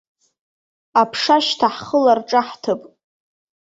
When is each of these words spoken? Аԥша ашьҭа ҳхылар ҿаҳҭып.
Аԥша 1.01 1.35
ашьҭа 1.39 1.67
ҳхылар 1.75 2.19
ҿаҳҭып. 2.29 2.81